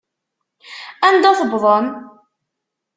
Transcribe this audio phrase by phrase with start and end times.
[1.07, 1.87] Anda tewḍem?